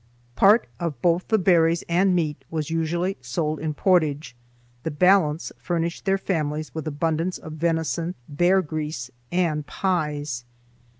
[0.35, 4.35] Part of both the berries and meat was usually sold in Portage;
[4.81, 10.43] the balance furnished their families with abundance of venison, bear grease, and pies.